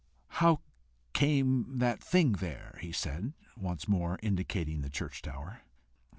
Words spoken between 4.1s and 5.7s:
indicating the church tower.